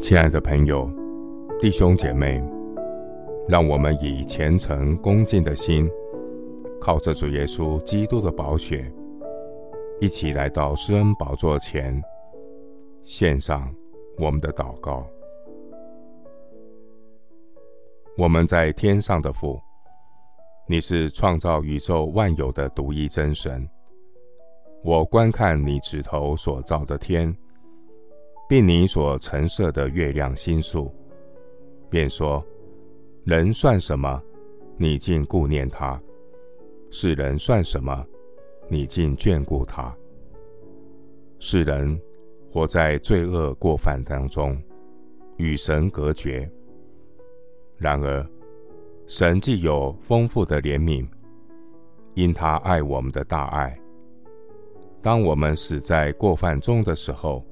[0.00, 0.90] 亲爱的朋友、
[1.60, 2.42] 弟兄姐妹，
[3.48, 5.90] 让我们以虔诚恭敬的心，
[6.80, 8.90] 靠着主耶稣基督的宝血，
[10.00, 12.02] 一起来到施恩宝座前，
[13.02, 13.74] 献上
[14.18, 15.06] 我们的祷告。
[18.18, 19.58] 我们在天上的父，
[20.68, 23.66] 你是创造宇宙万有的独一真神。
[24.82, 27.34] 我观看你指头所造的天。
[28.54, 30.88] 并你所陈设的月亮星宿，
[31.90, 32.40] 便说：
[33.24, 34.22] 人算什么？
[34.76, 36.00] 你竟顾念他；
[36.88, 38.06] 世人算什么？
[38.68, 39.92] 你竟眷顾他。
[41.40, 42.00] 世人
[42.48, 44.56] 活在罪恶过犯当中，
[45.36, 46.48] 与神隔绝。
[47.76, 48.24] 然而，
[49.08, 51.04] 神既有丰富的怜悯，
[52.14, 53.76] 因他爱我们的大爱，
[55.02, 57.44] 当我们死在过犯中的时候，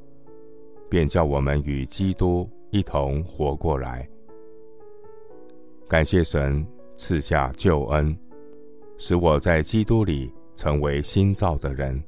[0.93, 4.07] 便叫我们与基督一同活过来。
[5.89, 8.15] 感谢神赐下救恩，
[8.99, 11.99] 使我在基督里成为新造的人，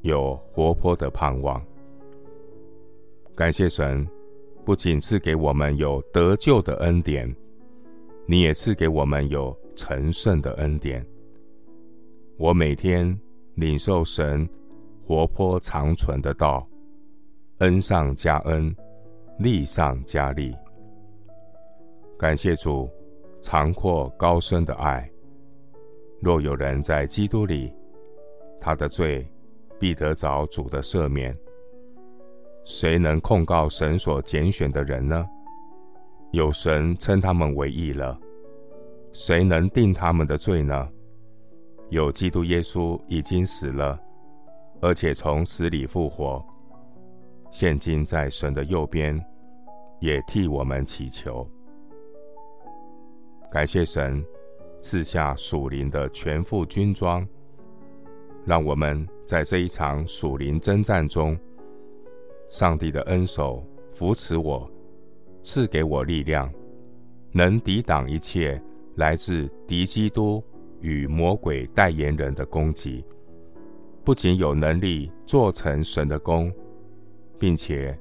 [0.00, 1.64] 有活泼的盼望。
[3.36, 4.04] 感谢神，
[4.64, 7.32] 不仅赐给我们有得救的恩典，
[8.26, 11.06] 你也赐给我们有成圣的恩典。
[12.36, 13.16] 我每天
[13.54, 14.48] 领受神
[15.06, 16.66] 活泼长存的道。
[17.60, 18.74] 恩上加恩，
[19.38, 20.56] 利上加利。
[22.18, 22.88] 感谢主
[23.42, 25.06] 长阔高深的爱。
[26.22, 27.70] 若有人在基督里，
[28.58, 29.30] 他的罪
[29.78, 31.36] 必得着主的赦免。
[32.64, 35.28] 谁能控告神所拣选的人呢？
[36.32, 38.18] 有神称他们为义了。
[39.12, 40.88] 谁能定他们的罪呢？
[41.90, 44.00] 有基督耶稣已经死了，
[44.80, 46.42] 而且从死里复活。
[47.50, 49.20] 现今在神的右边，
[49.98, 51.46] 也替我们祈求。
[53.50, 54.24] 感谢神
[54.80, 57.26] 赐下属灵的全副军装，
[58.44, 61.36] 让我们在这一场属灵征战中，
[62.48, 64.70] 上帝的恩手扶持我，
[65.42, 66.48] 赐给我力量，
[67.32, 68.62] 能抵挡一切
[68.94, 70.42] 来自敌基督
[70.80, 73.04] 与魔鬼代言人的攻击。
[74.04, 76.52] 不仅有能力做成神的工。
[77.40, 77.98] 并且，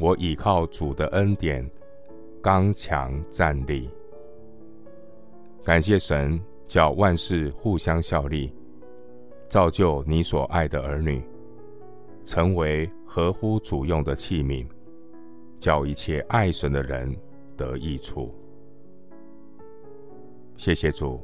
[0.00, 1.64] 我倚靠主的恩典，
[2.42, 3.88] 刚强站立。
[5.62, 8.52] 感谢神，叫万事互相效力，
[9.48, 11.22] 造就你所爱的儿女，
[12.24, 14.66] 成为合乎主用的器皿，
[15.60, 17.16] 叫一切爱神的人
[17.56, 18.34] 得益处。
[20.56, 21.20] 谢谢主，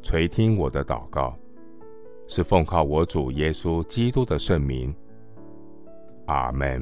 [0.00, 1.36] 垂听我的祷告，
[2.28, 4.94] 是奉靠我主耶稣基督的圣名。
[6.30, 6.80] 阿门。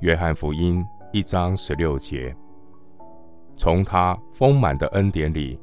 [0.00, 2.36] 约翰福音一章十六节，
[3.56, 5.58] 从他丰满的恩典里，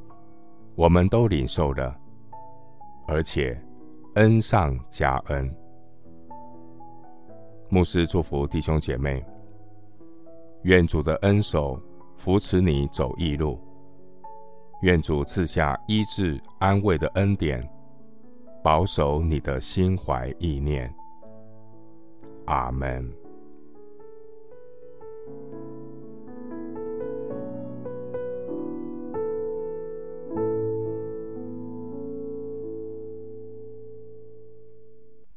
[0.74, 1.96] 我们都领受了，
[3.08, 3.56] 而且
[4.16, 5.56] 恩上加恩。
[7.70, 9.24] 牧师祝福弟兄姐妹，
[10.64, 11.80] 愿主的恩手
[12.18, 13.62] 扶持你走义路，
[14.82, 17.64] 愿主赐下医治安慰的恩典，
[18.64, 20.92] 保守你的心怀意念。
[22.46, 23.25] 阿门。